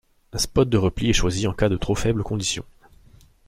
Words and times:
Un 0.33 0.39
spot 0.39 0.67
de 0.67 0.79
repli 0.79 1.11
est 1.11 1.13
choisi 1.13 1.45
en 1.45 1.53
cas 1.53 1.69
de 1.69 1.77
trop 1.77 1.93
faibles 1.93 2.23
conditions. 2.23 2.65